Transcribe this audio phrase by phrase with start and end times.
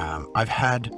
[0.00, 0.90] um, I've had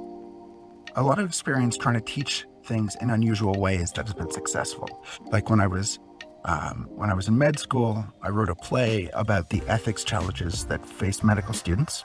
[0.95, 4.87] a lot of experience trying to teach things in unusual ways that has been successful.
[5.31, 5.99] Like when I was
[6.45, 10.65] um, when I was in med school, I wrote a play about the ethics challenges
[10.65, 12.03] that face medical students.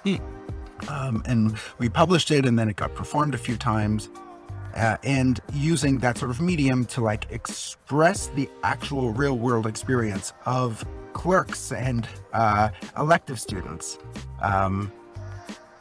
[0.88, 4.08] Um, and we published it, and then it got performed a few times.
[4.76, 10.32] Uh, and using that sort of medium to like express the actual real world experience
[10.46, 10.84] of
[11.14, 13.98] clerks and uh, elective students
[14.40, 14.92] um,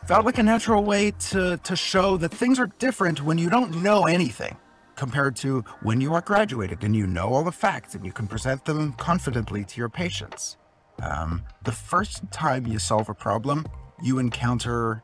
[0.07, 3.83] felt like a natural way to to show that things are different when you don't
[3.83, 4.55] know anything
[4.95, 8.25] compared to when you are graduated and you know all the facts and you can
[8.25, 10.57] present them confidently to your patients.
[11.03, 13.65] Um, the first time you solve a problem,
[14.01, 15.03] you encounter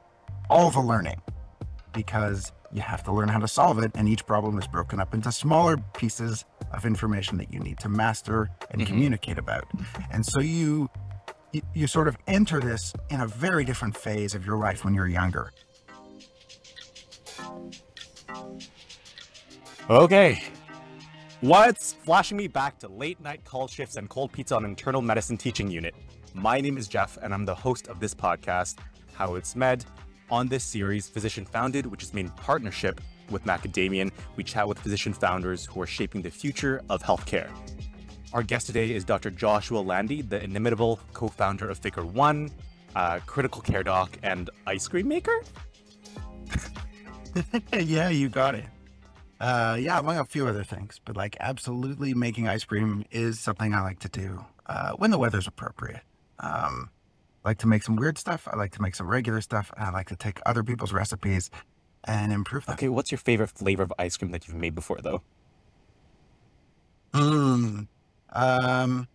[0.49, 1.21] all the learning
[1.93, 5.13] because you have to learn how to solve it, and each problem is broken up
[5.13, 8.91] into smaller pieces of information that you need to master and mm-hmm.
[8.91, 9.65] communicate about.
[10.11, 10.89] And so you,
[11.53, 14.93] you you sort of enter this in a very different phase of your life when
[14.93, 15.51] you're younger.
[19.89, 20.41] Okay.
[21.41, 25.37] What's flashing me back to late night call shifts and cold pizza on internal medicine
[25.37, 25.93] teaching unit?
[26.33, 28.77] My name is Jeff, and I'm the host of this podcast,
[29.13, 29.85] How It's Med.
[30.31, 34.79] On this series, Physician Founded, which is made in partnership with Macadamian, we chat with
[34.79, 37.49] physician founders who are shaping the future of healthcare.
[38.33, 39.29] Our guest today is Dr.
[39.29, 42.49] Joshua Landy, the inimitable co founder of Figure One,
[42.95, 45.39] uh, critical care doc, and ice cream maker.
[47.73, 48.65] yeah, you got it.
[49.39, 53.71] Uh, yeah, among a few other things, but like absolutely making ice cream is something
[53.71, 56.01] I like to do uh, when the weather's appropriate.
[56.39, 56.89] Um,
[57.45, 58.47] I like to make some weird stuff.
[58.51, 59.71] I like to make some regular stuff.
[59.77, 61.51] I like to take other people's recipes
[62.05, 62.73] and improve them.
[62.73, 65.21] Okay, what's your favorite flavor of ice cream that you've made before, though?
[67.13, 67.81] Hmm.
[68.33, 69.07] Um,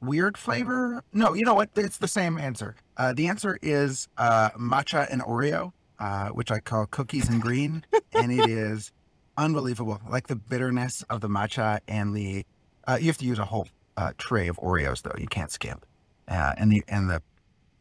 [0.00, 1.02] weird flavor?
[1.12, 1.70] No, you know what?
[1.76, 2.76] It's the same answer.
[2.96, 7.84] Uh, the answer is uh, matcha and Oreo, uh, which I call cookies and green,
[8.12, 8.92] and it is
[9.36, 10.00] unbelievable.
[10.08, 12.44] Like the bitterness of the matcha and the
[12.86, 15.14] uh, you have to use a whole uh, tray of Oreos though.
[15.18, 15.86] You can't skimp.
[16.28, 17.22] Uh, and the and the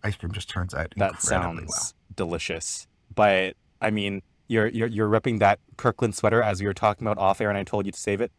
[0.03, 1.93] ice cream just turns out that sounds well.
[2.15, 2.87] delicious.
[3.13, 7.17] But I mean, you're you're you're ripping that Kirkland sweater as we were talking about
[7.17, 8.31] off air, and I told you to save it.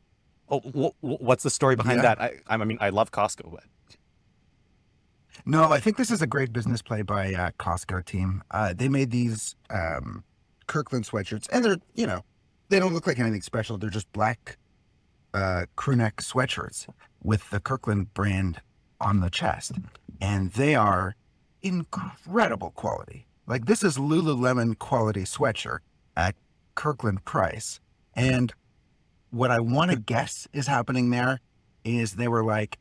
[0.49, 2.15] Oh, what's the story behind yeah.
[2.15, 2.21] that?
[2.21, 3.65] I I mean, I love Costco, but.
[5.45, 8.43] No, I think this is a great business play by uh, Costco team.
[8.51, 10.25] Uh, they made these um,
[10.67, 12.25] Kirkland sweatshirts, and they're you know
[12.69, 13.77] they don't look like anything special.
[13.77, 14.57] They're just black
[15.35, 16.89] uh, crewneck sweatshirts
[17.23, 18.61] with the Kirkland brand
[19.01, 19.73] on the chest,
[20.21, 21.17] and they are
[21.63, 23.27] incredible quality.
[23.47, 25.81] Like this is Lululemon quality sweatshirt
[26.17, 26.35] at
[26.75, 27.81] Kirkland price.
[28.15, 28.53] And
[29.31, 31.41] what I want to guess is happening there
[31.85, 32.79] is they were like,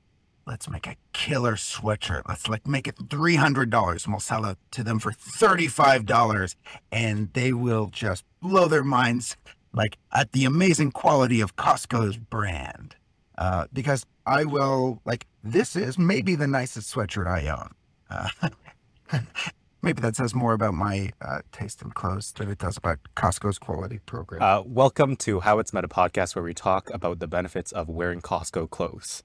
[0.48, 2.24] let's make a killer sweatshirt.
[2.28, 6.56] Let's like make it $300 and we'll sell it to them for $35
[6.92, 9.38] and they will just blow their minds
[9.74, 12.96] like at the amazing quality of Costco's brand.
[13.38, 17.72] Uh, because I will like this is maybe the nicest sweatshirt I own.
[18.10, 19.20] Uh,
[19.86, 23.60] maybe that says more about my uh, taste in clothes than it does about Costco's
[23.60, 24.42] quality program.
[24.42, 28.20] Uh, welcome to How It's Meta podcast, where we talk about the benefits of wearing
[28.20, 29.22] Costco clothes.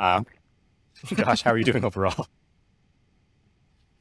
[0.00, 0.22] Uh,
[1.14, 2.26] gosh, how are you doing overall?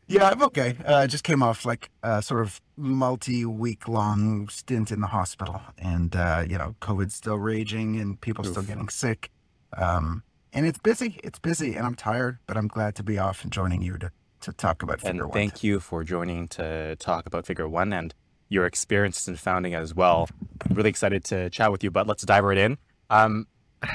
[0.07, 0.78] Yeah, I'm okay.
[0.88, 5.59] Uh, I just came off like a sort of multi-week long stint in the hospital,
[5.78, 8.53] and uh, you know, COVID's still raging, and people Oof.
[8.53, 9.29] still getting sick.
[9.78, 11.19] Um, and it's busy.
[11.22, 14.12] It's busy, and I'm tired, but I'm glad to be off and joining you to
[14.42, 15.31] to talk about Figure and One.
[15.31, 18.14] thank you for joining to talk about Figure One and
[18.50, 20.30] your experiences in founding as well.
[20.68, 22.78] I'm really excited to chat with you, but let's dive right in.
[23.09, 23.48] Um,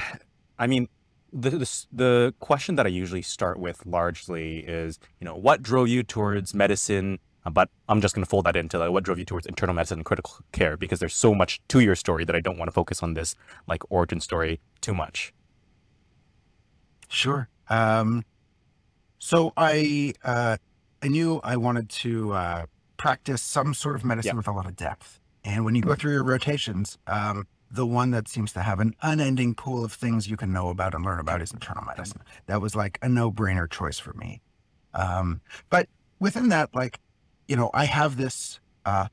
[0.59, 0.87] I mean,
[1.31, 5.87] the, the, the question that I usually start with largely is, you know, what drove
[5.87, 7.19] you towards medicine?
[7.45, 9.75] Uh, but I'm just going to fold that into like, what drove you towards internal
[9.75, 12.67] medicine and critical care because there's so much to your story that I don't want
[12.67, 13.35] to focus on this
[13.67, 15.33] like origin story too much.
[17.09, 17.49] Sure.
[17.69, 18.23] Um,
[19.23, 20.57] so I uh,
[21.01, 22.65] I knew I wanted to uh,
[22.97, 24.35] practice some sort of medicine yep.
[24.35, 28.11] with a lot of depth, and when you go through your rotations, um, the one
[28.11, 31.21] that seems to have an unending pool of things you can know about and learn
[31.21, 32.21] about is internal medicine.
[32.47, 34.41] That was like a no brainer choice for me.
[34.93, 35.39] Um,
[35.69, 35.87] but
[36.19, 36.99] within that, like,
[37.47, 39.07] you know, I have this uh,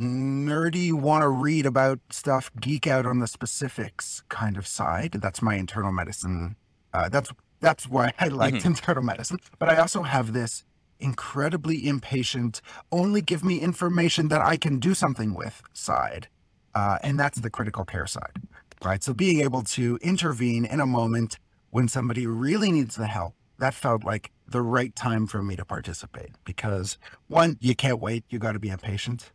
[0.00, 5.12] nerdy, want to read about stuff, geek out on the specifics kind of side.
[5.12, 6.56] That's my internal medicine.
[6.94, 7.30] Uh, that's
[7.62, 8.68] that's why I liked mm-hmm.
[8.68, 9.38] internal medicine.
[9.58, 10.64] But I also have this
[11.00, 12.60] incredibly impatient,
[12.90, 16.28] only give me information that I can do something with side.
[16.74, 18.42] Uh, and that's the critical care side,
[18.84, 19.02] right?
[19.02, 21.38] So being able to intervene in a moment
[21.70, 25.64] when somebody really needs the help, that felt like the right time for me to
[25.64, 26.98] participate because
[27.28, 28.24] one, you can't wait.
[28.28, 29.32] You got to be impatient.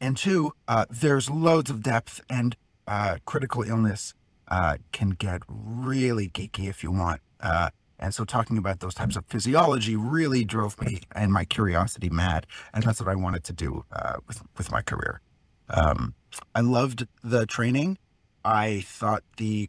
[0.00, 2.56] And two, uh, there's loads of depth, and
[2.86, 4.14] uh, critical illness
[4.48, 7.20] uh, can get really geeky if you want.
[7.40, 12.08] Uh, and so, talking about those types of physiology really drove me and my curiosity
[12.08, 15.20] mad, and that's what I wanted to do uh, with with my career.
[15.68, 16.14] Um,
[16.54, 17.98] I loved the training.
[18.44, 19.68] I thought the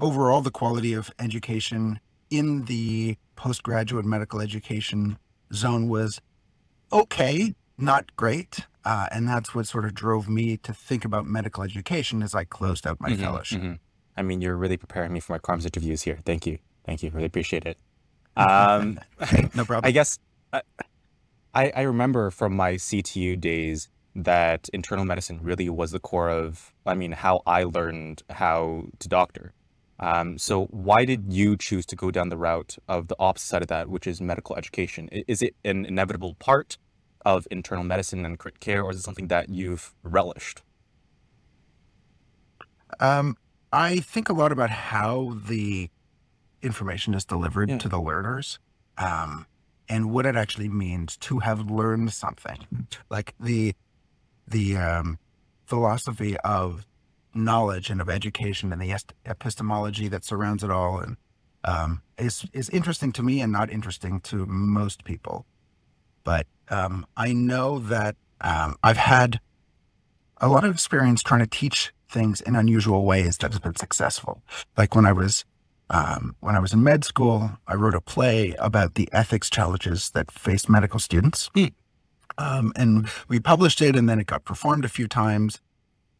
[0.00, 2.00] overall the quality of education
[2.30, 5.18] in the postgraduate medical education
[5.52, 6.20] zone was
[6.92, 8.66] okay, not great.
[8.84, 12.44] Uh, and that's what sort of drove me to think about medical education as I
[12.44, 13.62] closed out my Mhm, fellowship.
[13.62, 13.78] mhm.
[14.16, 16.20] I mean, you're really preparing me for my comms interviews here.
[16.24, 16.58] Thank you.
[16.84, 17.10] Thank you.
[17.10, 17.78] Really appreciate it.
[18.36, 18.98] Um,
[19.54, 19.82] no problem.
[19.84, 20.18] I guess
[20.52, 20.60] uh,
[21.54, 26.74] I, I remember from my CTU days that internal medicine really was the core of,
[26.84, 29.52] I mean, how I learned how to doctor.
[30.00, 33.62] Um, so why did you choose to go down the route of the opposite side
[33.62, 35.08] of that, which is medical education?
[35.12, 36.76] Is it an inevitable part
[37.24, 40.62] of internal medicine and crit care, or is it something that you've relished?
[43.00, 43.36] Um,
[43.74, 45.90] I think a lot about how the
[46.62, 47.78] information is delivered Yeah.
[47.78, 48.58] to the learners,
[48.96, 49.46] um,
[49.88, 52.66] and what it actually means to have learned something.
[53.10, 53.74] Like the
[54.46, 55.18] the um,
[55.66, 56.86] philosophy of
[57.34, 58.94] knowledge and of education and the
[59.26, 61.16] epistemology that surrounds it all, and
[61.64, 65.46] um, is is interesting to me and not interesting to most people.
[66.24, 69.40] But um, I know that um, I've had
[70.38, 74.42] a lot of experience trying to teach things in unusual ways that has been successful.
[74.76, 75.44] Like when I was
[75.90, 80.10] um, when I was in med school, I wrote a play about the ethics challenges
[80.10, 81.66] that faced medical students, Hmm.
[82.38, 85.60] um, and we published it, and then it got performed a few times.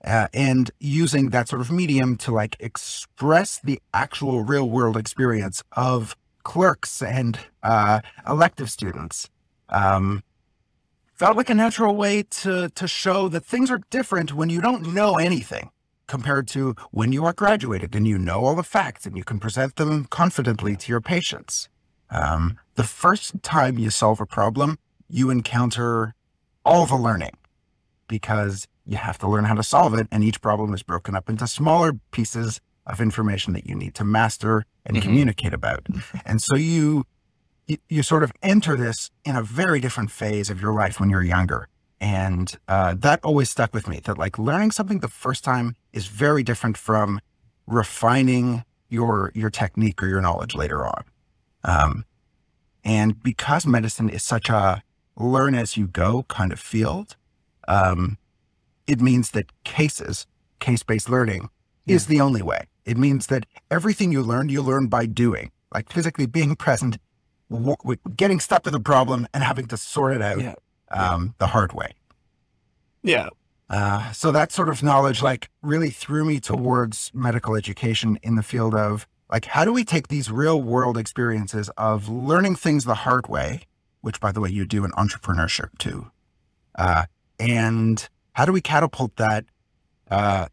[0.05, 5.63] Uh, and using that sort of medium to like express the actual real world experience
[5.73, 9.31] of clerks and uh, elective students
[9.71, 10.23] um,
[11.15, 14.93] felt like a natural way to to show that things are different when you don't
[14.93, 15.71] know anything
[16.07, 19.39] compared to when you are graduated and you know all the facts and you can
[19.41, 21.69] present them confidently to your patients.
[22.11, 24.79] Um, the first time you solve a problem,
[25.09, 26.15] you encounter
[26.65, 27.33] all the learning
[28.09, 31.31] because you have to learn how to solve it, and each problem is broken up
[31.31, 35.03] into smaller pieces of information that you need to master and Mhm.
[35.03, 35.87] communicate about.
[36.27, 37.05] And so you,
[37.89, 41.23] you sort of enter this in a very different phase of your life when you're
[41.23, 41.69] younger.
[42.01, 46.07] And uh, that always stuck with me that like learning something the first time is
[46.07, 47.21] very different from
[47.67, 51.05] refining your your technique or your knowledge later on.
[51.65, 52.05] Um,
[52.85, 54.83] and because medicine is such a
[55.17, 57.17] learn as you go kind of field,
[57.67, 58.19] um,
[58.87, 60.27] it means that cases,
[60.61, 61.49] case based learning,
[61.87, 62.65] is the only way.
[62.85, 66.99] It means that everything you learn, you learn by doing, like physically being present,
[67.51, 70.55] w- w- getting stuck with a problem and having to sort it out Yeah.
[70.91, 71.93] Um, the hard way.
[73.03, 73.29] Yeah.
[73.69, 78.43] Uh, so that sort of knowledge, like, really threw me towards medical education in the
[78.43, 82.95] field of, like, how do we take these real world experiences of learning things the
[82.95, 83.63] hard way,
[84.01, 86.11] which, by the way, you do in entrepreneurship too,
[86.77, 87.05] uh,
[87.39, 89.45] and how do we catapult that
[90.11, 90.47] uh,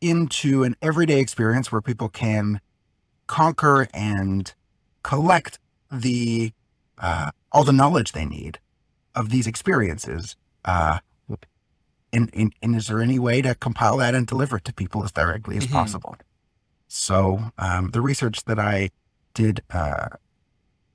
[0.00, 2.60] into an everyday experience where people can
[3.26, 4.54] conquer and
[5.02, 5.58] collect
[5.90, 6.52] the
[6.98, 8.58] uh, all the knowledge they need
[9.20, 10.98] of these experiences uh,
[12.12, 15.04] and, and, and is there any way to compile that and deliver it to people
[15.04, 15.72] as directly as Mhm.
[15.72, 16.16] possible?
[16.88, 18.90] So um, the research that I
[19.32, 20.08] did uh,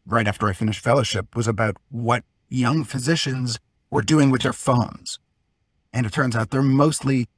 [0.05, 5.19] right after I finished fellowship was about what young physicians were doing with their phones,
[5.93, 7.29] and it turns out they're mostly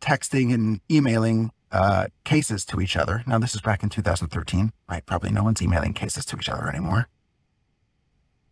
[0.00, 3.22] texting and emailing uh, cases to each other.
[3.26, 5.04] Now this is back in 2013, right?
[5.04, 7.08] Probably no one's emailing cases to each other anymore.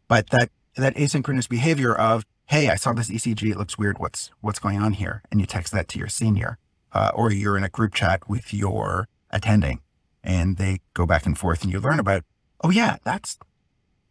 [0.08, 3.50] But that that asynchronous behavior of hey, I saw this ECG.
[3.50, 3.98] It looks weird.
[3.98, 5.22] What's what's going on here?
[5.30, 6.58] And you text that to your senior,
[6.92, 9.80] uh, or you're in a group chat with your attending,
[10.22, 12.24] and they go back and forth, and you learn about.
[12.62, 13.38] Oh yeah, that's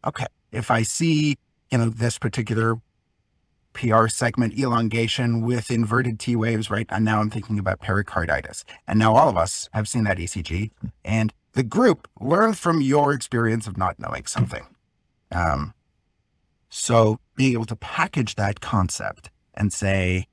[0.05, 0.27] okay.
[0.51, 1.37] If I see
[1.71, 2.75] you know this particular
[3.73, 6.85] PR segment elongation with inverted T waves, right?
[6.89, 10.71] And now I'm thinking about pericarditis, and now all of us have seen that ECG,
[11.03, 14.65] and the group learned from your experience of not knowing something.
[15.31, 15.73] Um,
[16.73, 20.25] so being able to package that concept and say,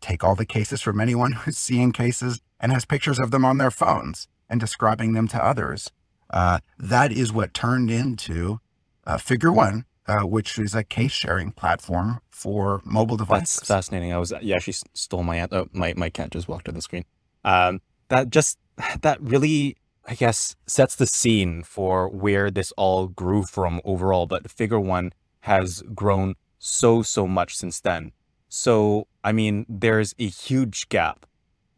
[0.00, 3.58] take all the cases from anyone who's seeing cases and has pictures of them on
[3.58, 5.90] their phones and describing them to others.
[6.30, 8.60] Uh, that is what turned into
[9.04, 13.56] uh, Figure One, uh, which is a case sharing platform for mobile devices.
[13.56, 14.12] That's fascinating.
[14.12, 17.04] I was you actually stole my oh, my my cat just walked on the screen.
[17.44, 18.56] Um, that just
[19.00, 19.76] that really
[20.06, 24.26] I guess sets the scene for where this all grew from overall.
[24.26, 28.12] But Figure One has grown so so much since then.
[28.48, 31.26] So, I mean, there's a huge gap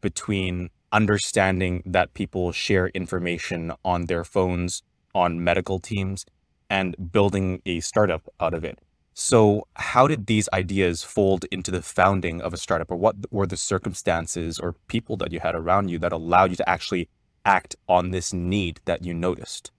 [0.01, 4.83] between understanding that people share information on their phones,
[5.15, 6.25] on medical teams,
[6.69, 8.79] and building a startup out of it.
[9.15, 13.47] So, how did these ideas fold into the founding of a startup, or what were
[13.47, 17.09] the circumstances or people that you had around you that allowed you to actually
[17.45, 19.71] act on this need that you noticed?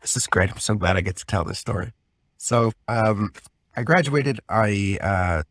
[0.00, 0.50] This is great.
[0.50, 1.92] I'm so glad I get to tell this story.
[2.42, 3.34] So, um,
[3.76, 4.40] I graduated.
[4.48, 5.42] I uh,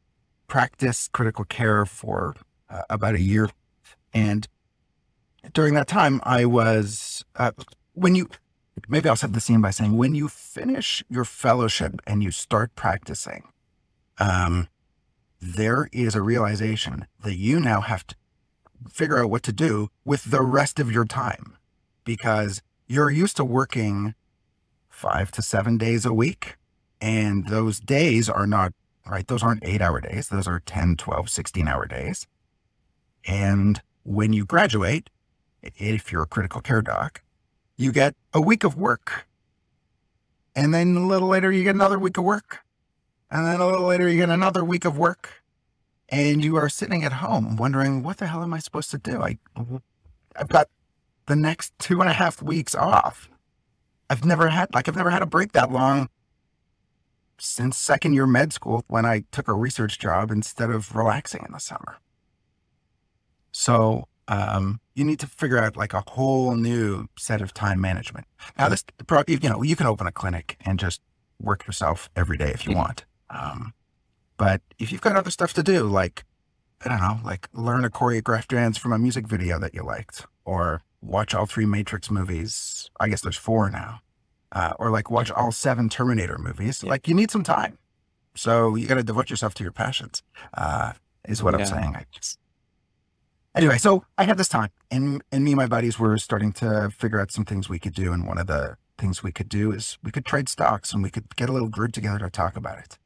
[0.48, 2.36] practiced critical care for
[2.68, 3.48] uh, about a year,
[4.12, 4.48] and
[5.54, 7.52] during that time, I was uh,
[7.94, 8.28] when you
[8.88, 12.74] maybe I'll set the scene by saying when you finish your fellowship and you start
[12.74, 13.44] practicing,
[14.18, 14.68] um,
[15.40, 18.16] there is a realization that you now have to
[18.90, 21.56] figure out what to do with the rest of your time
[22.04, 24.16] because you're used to working
[24.90, 26.56] five to seven days a week.
[27.02, 28.74] And those days are not,
[29.08, 29.28] right?
[29.28, 30.30] Those aren't eight hour days.
[30.30, 32.28] Those are 10, 12, 16 hour days.
[33.26, 35.10] And when you graduate,
[35.62, 37.22] if you're a critical care doc,
[37.78, 39.28] you get a week of work.
[40.56, 42.60] And then a little later, you get another week of work.
[43.32, 45.44] And then a little later, you get another week of work.
[46.10, 49.22] And you are sitting at home wondering, what the hell am I supposed to do?
[49.22, 49.38] I,
[50.36, 50.68] I've got
[51.28, 53.30] the next two and a half weeks off.
[54.10, 56.10] I've never had, like, I've never had a break that long
[57.40, 61.54] since second year med school when I took a research job instead of relaxing in
[61.54, 61.98] the summer.
[63.52, 68.28] So um, you need to figure out like a whole new set of time management.
[68.58, 68.84] Now, this,
[69.28, 71.02] you know, you can open a clinic and just
[71.42, 72.80] work yourself every day if you mm-hmm.
[72.80, 73.06] want.
[73.30, 73.74] Um,
[74.38, 76.26] but if you've got other stuff to do, like,
[76.86, 80.26] I don't know, like learn a choreographed dance from a music video that you liked,
[80.46, 82.90] or watch all three Matrix movies.
[83.00, 84.00] I guess there's four now.
[84.52, 86.84] Uh, or like watch all seven Terminator movies.
[86.84, 86.90] Yeah.
[86.90, 87.78] Like you need some time.
[88.36, 90.94] So you got to devote yourself to your passions, uh,
[91.28, 91.60] is what yeah.
[91.60, 91.96] I'm saying.
[91.96, 92.40] I just,
[93.54, 96.90] anyway, so I had this time, and and me and my buddies were starting to
[96.90, 98.14] figure out some things we could do.
[98.14, 101.10] And one of the things we could do is we could trade stocks, and we
[101.10, 102.98] could get a little group together to talk about it.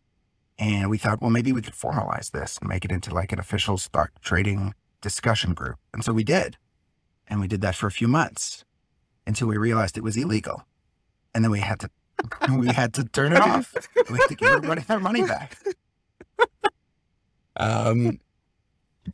[0.59, 3.39] And we thought, well, maybe we could formalize this and make it into like an
[3.39, 5.77] official stock trading discussion group.
[5.93, 6.57] And so we did,
[7.27, 8.63] and we did that for a few months
[9.25, 10.65] until we realized it was illegal,
[11.33, 11.89] and then we had to
[12.57, 13.73] we had to turn it off.
[14.09, 15.57] We had to give everybody their money back.
[17.55, 18.19] Um,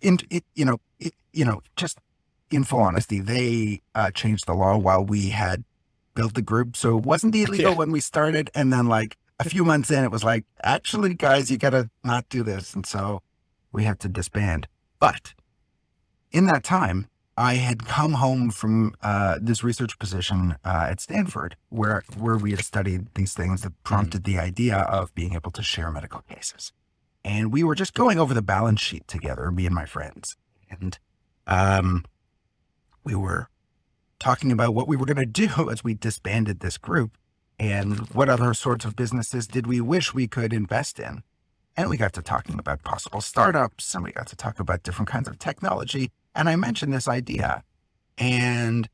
[0.02, 2.00] in it, you know, it, you know, just
[2.52, 5.64] in full honesty, they uh, changed the law while we had
[6.16, 7.78] built the group, so it wasn't illegal yeah.
[7.78, 11.50] when we started, and then like a few months in, it was like, actually, guys,
[11.50, 13.22] you got to not do this, and so
[13.72, 14.68] we had to disband.
[15.00, 15.34] But
[16.32, 17.08] in that time,
[17.40, 22.52] I had come home from uh, this research position uh, at Stanford, where where we
[22.52, 24.34] had studied these things that prompted mm-hmm.
[24.34, 26.74] the idea of being able to share medical cases.
[27.24, 30.36] And we were just going over the balance sheet together, me and my friends.
[30.70, 31.00] And
[31.48, 32.04] um,
[33.06, 33.48] we were
[34.20, 37.18] talking about what we were going to do as we disbanded this group
[37.58, 41.24] and what other sorts of businesses did we wish we could invest in.
[41.78, 45.08] And we got to talking about possible startups and we got to talk about different
[45.08, 46.12] kinds of technology.
[46.36, 47.64] And I mentioned this idea.
[48.18, 48.90] And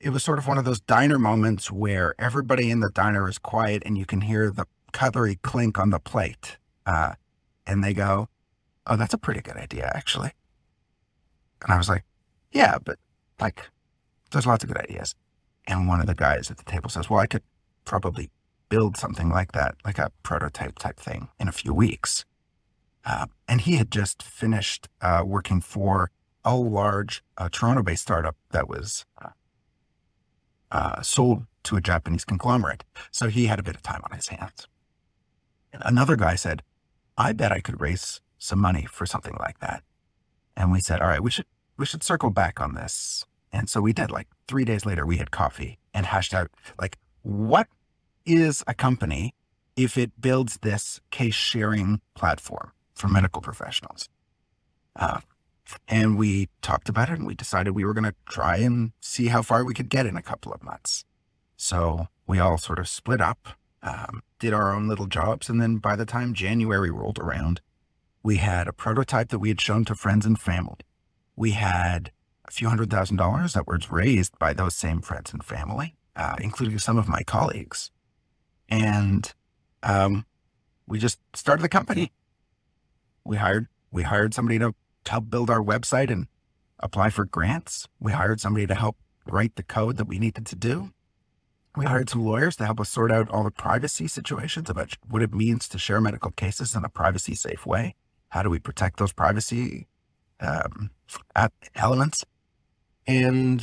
[0.00, 3.38] it was sort of one of those diner moments where everybody in the diner is
[3.38, 6.58] quiet and you can hear the cutlery clink on the plate.
[6.84, 7.14] Uh,
[7.66, 8.28] and they go,
[8.86, 10.32] Oh, that's a pretty good idea, actually.
[11.62, 12.04] And I was like,
[12.52, 12.98] Yeah, but
[13.40, 13.68] like,
[14.30, 15.14] there's lots of good ideas.
[15.66, 17.42] And one of the guys at the table says, Well, I could
[17.84, 18.30] probably
[18.68, 22.24] build something like that, like a prototype type thing, in a few weeks.
[23.04, 26.10] Uh, and he had just finished uh, working for
[26.46, 29.30] a large uh, Toronto based startup that was uh,
[30.70, 32.84] uh, sold to a Japanese conglomerate.
[33.10, 34.68] So he had a bit of time on his hands.
[35.72, 36.62] And another guy said,
[37.18, 39.82] I bet I could raise some money for something like that.
[40.56, 43.24] And we said, all right, we should, we should circle back on this.
[43.52, 46.50] And so we did like three days later, we had coffee and hashed out
[46.80, 47.66] like, what
[48.24, 49.34] is a company
[49.76, 54.08] if it builds this case sharing platform for medical professionals?
[54.94, 55.20] Uh,
[55.88, 59.28] and we talked about it and we decided we were going to try and see
[59.28, 61.04] how far we could get in a couple of months.
[61.56, 63.48] So we all sort of split up
[63.82, 65.48] um, did our own little jobs.
[65.48, 67.60] And then by the time January rolled around,
[68.22, 70.78] we had a prototype that we had shown to friends and family.
[71.36, 72.10] We had
[72.46, 76.36] a few hundred thousand dollars that was raised by those same friends and family, uh,
[76.40, 77.90] including some of my colleagues.
[78.68, 79.32] And
[79.82, 80.26] um,
[80.88, 82.12] we just started the company.
[83.24, 84.74] We hired we hired somebody to
[85.12, 86.26] help build our website and
[86.80, 87.88] apply for grants.
[88.00, 88.96] We hired somebody to help
[89.26, 90.90] write the code that we needed to do.
[91.76, 95.22] we hired some lawyers to help us sort out all the privacy situations about what
[95.22, 97.94] it means to share medical cases in a privacy safe way.
[98.30, 99.86] How do we protect those privacy
[100.40, 100.90] um,
[101.74, 102.24] elements?
[103.06, 103.62] And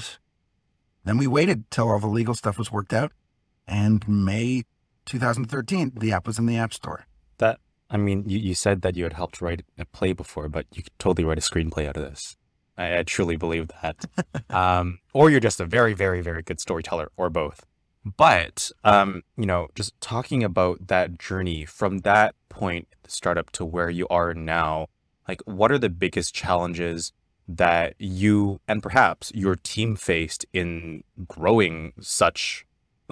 [1.04, 3.12] then we waited till all the legal stuff was worked out.
[3.68, 4.64] And May
[5.06, 7.08] 2013, the app was in the App Store.
[7.40, 7.60] That,
[7.94, 10.82] I mean, you, you said that you had helped write a play before, but you
[10.82, 12.36] could totally write a screenplay out of this.
[12.76, 14.06] I, I truly believe that.
[14.50, 17.66] um, or you're just a very, very, very good storyteller, or both.
[18.04, 23.64] But, um, you know, just talking about that journey from that point, the startup to
[23.64, 24.88] where you are now,
[25.28, 27.14] like, what are the biggest challenges
[27.48, 32.66] that you and perhaps your team faced in growing such,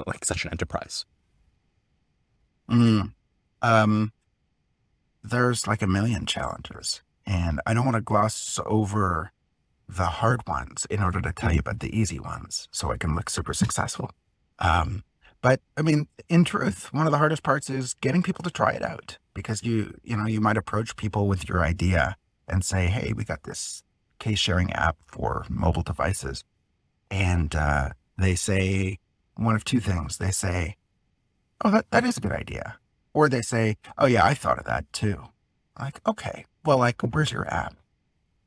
[0.07, 1.05] like, such an enterprise?
[2.69, 3.13] Mm,
[3.61, 4.11] um,
[5.23, 9.31] there's like a million challenges, and I don't want to gloss over
[9.87, 13.15] the hard ones in order to tell you about the easy ones so I can
[13.15, 14.11] look super successful.
[14.59, 15.03] Um,
[15.41, 18.71] but I mean, in truth, one of the hardest parts is getting people to try
[18.71, 22.15] it out because you, you know, you might approach people with your idea
[22.47, 23.83] and say, Hey, we got this
[24.19, 26.43] case sharing app for mobile devices.
[27.09, 28.99] And, uh, they say
[29.35, 30.17] one of two things.
[30.17, 30.75] They say,
[31.63, 32.77] Oh, that, that is a good idea.
[33.13, 35.23] Or they say, Oh yeah, I thought of that too.
[35.79, 37.75] Like, okay, well, like, where's your app?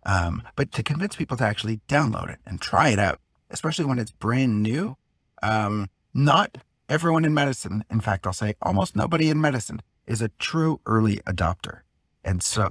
[0.07, 3.99] Um, but to convince people to actually download it and try it out, especially when
[3.99, 4.97] it's brand new,
[5.43, 10.29] um, not everyone in medicine, in fact, I'll say almost nobody in medicine is a
[10.39, 11.81] true early adopter.
[12.23, 12.71] And so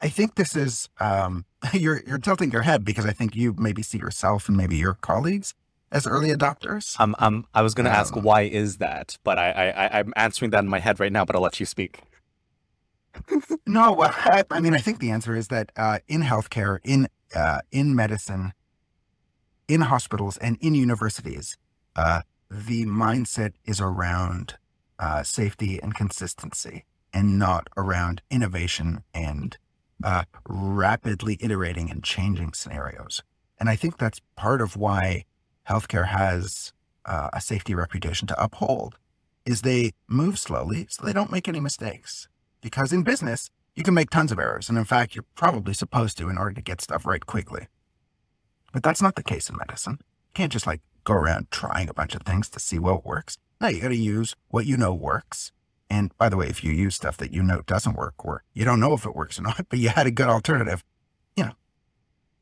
[0.00, 3.82] I think this is, um, you're, you're tilting your head because I think you maybe
[3.82, 5.54] see yourself and maybe your colleagues
[5.90, 6.98] as early adopters.
[7.00, 10.12] Um, um, I was going to um, ask why is that, but I, I, I'm
[10.16, 12.00] answering that in my head right now, but I'll let you speak.
[13.66, 17.60] no, I, I, mean, I think the answer is that uh, in healthcare, in uh,
[17.70, 18.52] in medicine,
[19.66, 21.58] in hospitals, and in universities,
[21.96, 24.56] uh, the mindset is around
[24.98, 29.58] uh, safety and consistency and not around innovation and
[30.02, 33.22] uh, rapidly iterating and changing scenarios.
[33.58, 35.24] And I think that's part of why
[35.68, 36.72] healthcare has
[37.04, 38.98] uh, a safety reputation to uphold
[39.44, 42.28] is they move slowly so they don't make any mistakes.
[42.60, 44.68] Because in business, you can make tons of errors.
[44.68, 47.68] And in fact, you're probably supposed to in order to get stuff right quickly.
[48.72, 49.98] But that's not the case in medicine.
[50.00, 53.38] You can't just like go around trying a bunch of things to see what works.
[53.60, 55.52] No, you got to use what you know works.
[55.88, 58.64] And by the way, if you use stuff that you know doesn't work or you
[58.64, 60.84] don't know if it works or not, but you had a good alternative,
[61.36, 61.52] you know,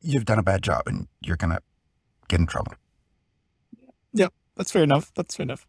[0.01, 1.61] you've done a bad job and you're going to
[2.27, 2.73] get in trouble.
[4.57, 5.13] That's fair enough.
[5.15, 5.67] That's fair enough.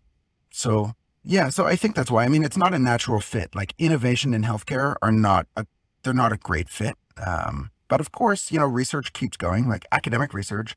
[0.51, 2.25] So, yeah, so I think that's why.
[2.25, 3.55] I mean, it's not a natural fit.
[3.55, 5.67] Like innovation in healthcare are not a,
[6.03, 6.97] they're not a great fit.
[7.25, 9.69] Um, but of course, you know, research keeps going.
[9.69, 10.75] Like academic research,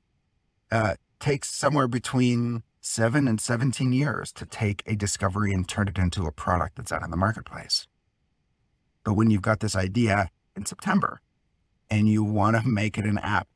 [0.71, 5.97] uh, takes somewhere between seven and 17 years to take a discovery and turn it
[5.97, 7.87] into a product that's out in the marketplace.
[9.03, 11.21] But when you've got this idea in September
[11.89, 13.47] and you want to make it an app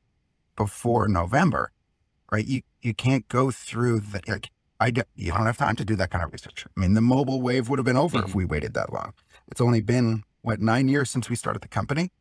[0.56, 1.72] before November,
[2.32, 2.46] right?
[2.46, 5.96] You, you can't go through the, like, I do, you don't have time to do
[5.96, 6.66] that kind of research.
[6.66, 8.28] I mean, the mobile wave would have been over mm-hmm.
[8.28, 9.14] if we waited that long.
[9.48, 12.12] It's only been, what, nine years since we started the company?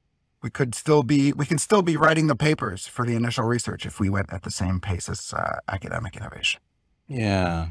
[0.45, 3.87] we could still be we can still be writing the papers for the initial research
[3.87, 6.61] if we went at the same pace as uh, academic innovation.
[7.09, 7.69] Yeah.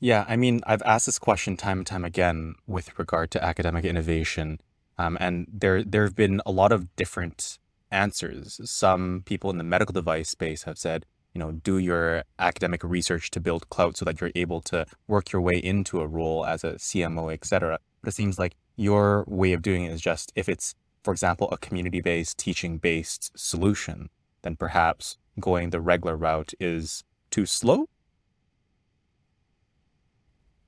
[0.00, 3.84] Yeah, I mean, I've asked this question time and time again with regard to academic
[3.84, 4.58] innovation,
[4.96, 7.58] um, and there there have been a lot of different
[7.90, 8.58] answers.
[8.64, 11.04] Some people in the medical device space have said,
[11.36, 15.32] you know, do your academic research to build clout so that you're able to work
[15.32, 17.78] your way into a role as a CMO, et cetera.
[18.00, 21.48] But it seems like your way of doing it is just if it's for example,
[21.52, 24.08] a community based, teaching based solution,
[24.42, 27.86] then perhaps going the regular route is too slow.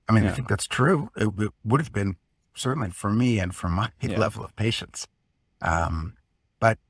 [0.09, 0.31] I mean, yeah.
[0.31, 1.11] I think that's true.
[1.16, 2.18] It, it, would have been
[2.54, 4.18] certainly for me and for my yeah.
[4.18, 5.09] level of patience.
[5.62, 6.17] Um,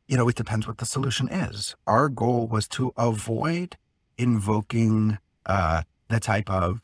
[0.09, 1.77] you know, it depends what the solution is.
[1.87, 3.77] Our goal was to avoid
[4.17, 6.81] invoking uh, the type of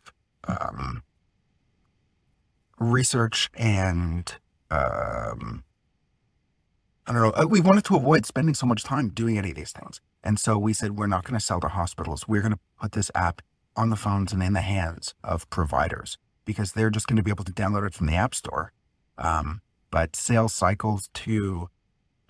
[0.47, 1.03] um,
[2.79, 4.33] research and
[4.71, 5.65] um,
[7.07, 7.31] I don't know.
[7.31, 10.01] Uh, we wanted to avoid spending so much time doing any of these things.
[10.23, 12.29] And so we said, we're not going to sell to hospitals.
[12.29, 13.43] We're going to put this app
[13.77, 17.31] on the phones and in the hands of providers because they're just going to be
[17.31, 18.73] able to download it from the App Store.
[19.19, 19.61] Um,
[19.91, 21.69] but sales cycles to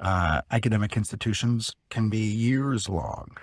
[0.00, 3.36] uh, academic institutions can be years long.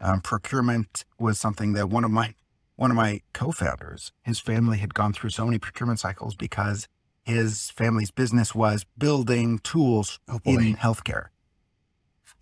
[0.00, 2.34] Um, procurement was something that one of my
[2.76, 6.88] one of my co-founders, his family had gone through so many procurement cycles because
[7.22, 11.26] his family's business was building tools oh in healthcare.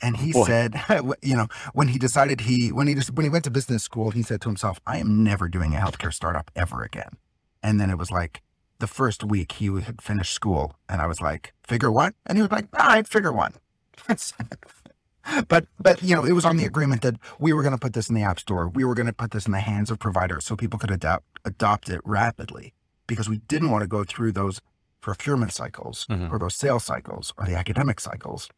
[0.00, 0.46] And he Boy.
[0.46, 0.82] said,
[1.22, 4.10] you know, when he decided he when he just when he went to business school,
[4.12, 7.18] he said to himself, "I am never doing a healthcare startup ever again."
[7.62, 8.40] And then it was like
[8.80, 12.42] the first week he had finished school, and I was like, "Figure one," and he
[12.42, 13.54] was like, "All right, figure one."
[15.48, 17.92] but but you know, it was on the agreement that we were going to put
[17.92, 19.98] this in the app store, we were going to put this in the hands of
[19.98, 22.74] providers so people could adapt adopt it rapidly
[23.06, 24.60] because we didn't want to go through those
[25.00, 26.30] procurement cycles Mhm.
[26.30, 28.48] or those sales cycles or the academic cycles.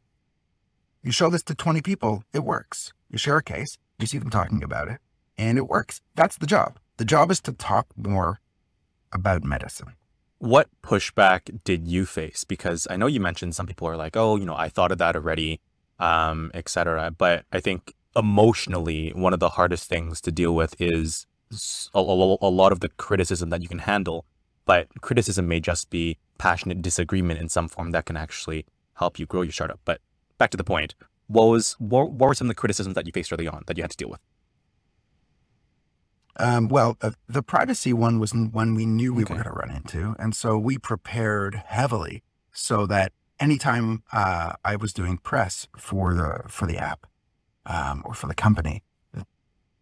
[1.03, 2.93] You show this to 20 people, it works.
[3.09, 5.01] You share a case, you see them talking about it,
[5.37, 6.01] and it works.
[6.15, 6.79] That's the job.
[6.97, 8.41] The job is to talk more
[9.13, 9.95] about medicine.
[10.43, 12.43] What pushback did you face?
[12.43, 14.99] Because I know you mentioned some people are like, oh, you know, I thought of
[14.99, 15.61] that already,
[16.01, 16.51] um.
[17.17, 21.29] But I think emotionally, one of the hardest things to deal with is
[21.95, 24.25] a lot of the criticism that you can handle.
[24.65, 29.27] But criticism may just be passionate disagreement in some form that can actually help you
[29.27, 29.79] grow your startup.
[29.85, 30.01] But
[30.39, 30.97] back to the point,
[31.29, 33.77] what was what, what were some of the criticisms that you faced early on that
[33.77, 34.21] you had to deal with?
[36.39, 39.35] Um, well, uh, the privacy one was one we knew we Okay.
[39.35, 40.17] were going to run into.
[40.19, 46.43] And so we prepared heavily so that anytime uh, I was doing press for the
[46.49, 47.07] for the app
[47.67, 48.83] um, or for the company,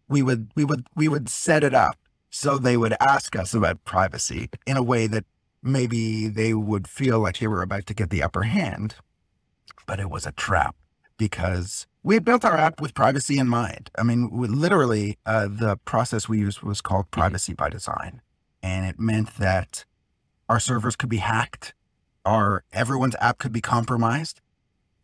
[0.07, 1.95] we would we would we would set it up
[2.29, 5.25] so they would ask us about privacy in a way that
[5.63, 8.95] maybe they would feel like they were about to get the upper hand,
[9.85, 10.75] but it was a trap
[11.21, 13.91] because we had built our app with privacy in mind.
[13.95, 18.23] I mean, we, literally, uh, the process we used was called privacy by design,
[18.63, 19.85] and it meant that
[20.49, 21.75] our servers could be hacked,
[22.25, 24.41] our everyone's app could be compromised,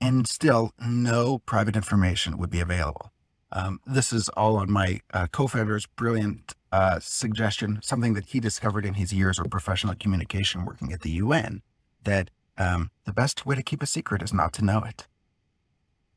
[0.01, 3.11] and still no private information would be available.
[3.51, 8.87] Um, this is all on my uh, co-founder's brilliant uh, suggestion, something that he discovered
[8.87, 11.61] in his years of professional communication working at the UN,
[12.05, 15.05] that um, the best way to keep a secret is not to know it.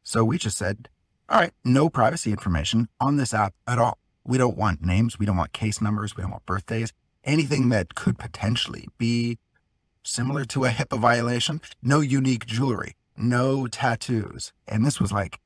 [0.02, 0.88] So we just said,
[1.28, 3.98] all right, no privacy information on this app at all.
[4.24, 5.18] We don't want names.
[5.18, 6.16] We don't want case numbers.
[6.16, 6.92] We don't want birthdays.
[7.24, 9.38] Anything that could potentially be
[10.02, 11.60] similar to a HIPAA violation.
[11.82, 14.52] No unique jewelry, no tattoos.
[14.66, 15.40] And this was like,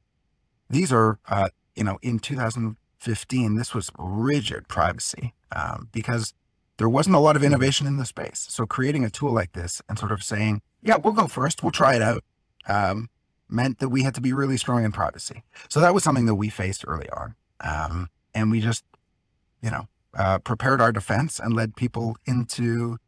[0.70, 6.34] these are, uh, you know, in 2015, this was rigid privacy um, because
[6.78, 8.46] there wasn't a lot of innovation in the space.
[8.48, 11.72] So creating a tool like this and sort of saying, yeah, we'll go first, we'll
[11.72, 12.24] try it out,
[12.66, 13.08] um,
[13.54, 15.44] meant that we had to be really strong in privacy.
[15.68, 17.36] So that was something that we faced early on.
[17.60, 18.84] Um, and we just,
[19.62, 22.98] you know, uh, prepared our defense and led people into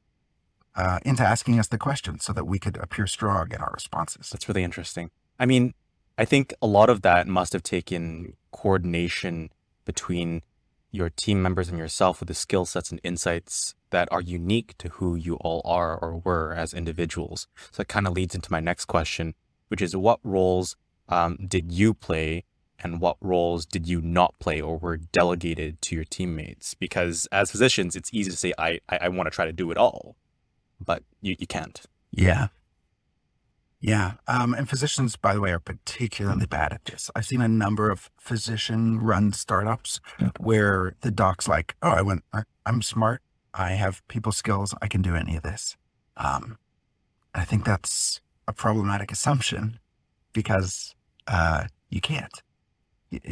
[0.74, 4.28] uh, into asking us the questions so that we could appear strong in our responses.
[4.30, 5.10] That's really interesting.
[5.38, 5.72] I mean,
[6.18, 9.50] I think a lot of that must have taken coordination
[9.86, 10.42] between
[10.90, 14.88] your team members and yourself with the skill sets and insights that are unique to
[14.90, 17.46] who you all are or were as individuals.
[17.70, 19.34] So it kind of leads into my next question,
[19.68, 20.76] which is what roles
[21.08, 22.44] um, did you play
[22.78, 26.74] and what roles did you not play or were delegated to your teammates?
[26.74, 29.70] Because as physicians, it's easy to say, I, I, I want to try to do
[29.70, 30.16] it all,
[30.84, 31.80] but you, you can't.
[32.10, 32.48] Yeah.
[33.80, 34.14] Yeah.
[34.26, 37.10] Um, and physicians, by the way, are particularly bad at this.
[37.14, 40.00] I've seen a number of physician run startups
[40.38, 42.24] where the doc's like, oh, I went,
[42.64, 43.22] I'm smart.
[43.54, 44.74] I have people skills.
[44.82, 45.76] I can do any of this.
[46.16, 46.58] Um,
[47.34, 49.78] I think that's a problematic assumption
[50.32, 50.94] because
[51.26, 52.42] uh, you can't.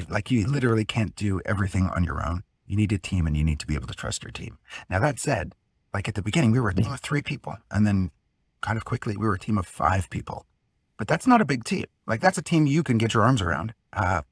[0.08, 2.42] Like, you literally can't do everything on your own.
[2.66, 4.58] You need a team and you need to be able to trust your team.
[4.88, 5.54] Now, that said,
[5.92, 7.56] like at the beginning, we were a team of three people.
[7.70, 8.10] And then
[8.60, 10.46] kind of quickly, we were a team of five people.
[10.96, 11.84] But that's not a big team.
[12.06, 14.22] Like that's a team you can get your arms around, uh,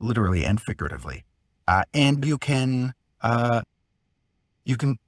[0.00, 1.24] literally and figuratively,
[1.68, 3.62] uh, and you can uh,
[4.64, 4.98] you can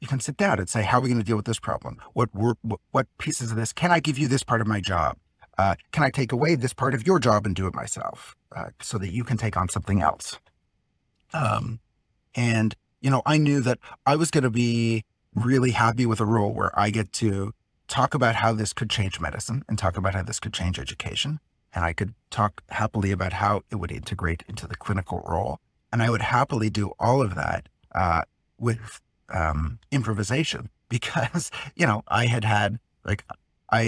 [0.00, 1.98] you can sit down and say, how are we going to deal with this problem?
[2.12, 5.16] What what pieces of this can I give you this part of my job?
[5.56, 8.70] Uh, can I take away this part of your job and do it myself, uh,
[8.80, 10.38] so that you can take on something else?
[11.32, 11.80] Um,
[12.34, 15.04] and you know, I knew that I was going to be
[15.34, 17.52] really happy with a role where I get to
[17.86, 21.38] talk about how this could change medicine and talk about how this could change education.
[21.74, 25.58] And I could talk happily about how it would integrate into the clinical role.
[25.92, 28.22] And I would happily do all of that uh,
[28.58, 29.00] with
[29.32, 33.24] um, improvisation because, you know, I had had like,
[33.70, 33.82] I,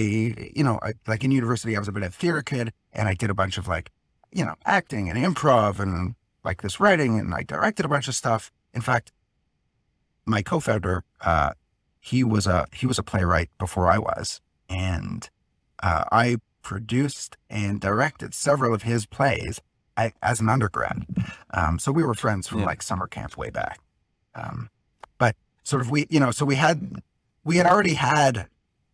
[0.55, 3.09] you know, I, like in university, I was a bit of a theater kid and
[3.09, 3.91] I did a bunch of like,
[4.33, 8.15] you know, acting and improv and like this writing and I directed a bunch of
[8.15, 8.51] stuff.
[8.75, 9.13] In fact,
[10.25, 11.53] my co-founder, uh,
[12.01, 15.29] he was a he was a playwright before I was, and
[15.83, 19.61] uh, I produced and directed several of his plays
[20.23, 21.07] as an undergrad.
[21.55, 22.67] Um, so we were friends from Yeah.
[22.67, 23.79] like summer camp way back.
[24.35, 24.69] Um,
[25.67, 27.03] sort of we, you know, so we had
[27.45, 28.47] we had already had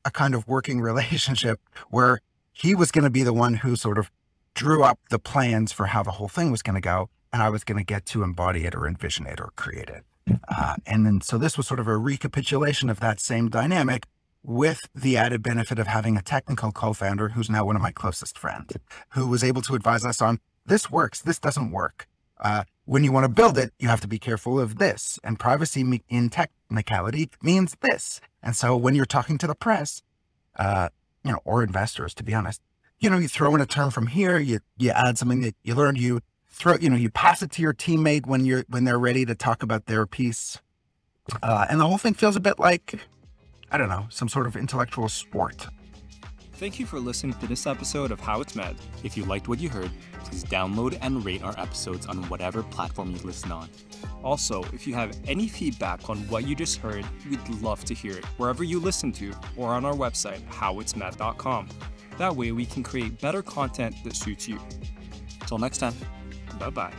[0.04, 2.20] a kind of working relationship where
[2.52, 4.10] he was going to be the one who sort of
[4.54, 7.48] drew up the plans for how the whole thing was going to go, and I
[7.50, 10.04] was going to get to embody it or envision it or create it.
[10.48, 14.06] Uh, and then, so this was sort of a recapitulation of that same dynamic
[14.42, 17.92] with the added benefit of having a technical co founder who's now one of my
[17.92, 18.76] closest friends,
[19.10, 22.06] who was able to advise us on this works, this doesn't work.
[22.40, 25.18] Uh, when you want to build it, you have to be careful of this.
[25.22, 28.20] And privacy in technicality means this.
[28.42, 30.02] And so when you're talking to the press,
[30.56, 30.88] uh,
[31.24, 32.60] you know, or investors, to be honest,
[32.98, 35.74] you know, you throw in a term from here, you you add something that you
[35.74, 38.98] learned, you throw, you know, you pass it to your teammate when you're when they're
[38.98, 40.60] ready to talk about their piece,
[41.42, 43.00] uh, and the whole thing feels a bit like,
[43.70, 45.66] I don't know, some sort of intellectual sport.
[46.62, 48.76] Thank you for listening to this episode of How It's Med.
[49.02, 49.90] If you liked what you heard,
[50.22, 53.68] please download and rate our episodes on whatever platform you listen on.
[54.22, 58.16] Also, if you have any feedback on what you just heard, we'd love to hear
[58.16, 61.68] it wherever you listen to or on our website, howitsmed.com.
[62.18, 64.60] That way, we can create better content that suits you.
[65.48, 65.94] Till next time,
[66.60, 66.94] bye bye.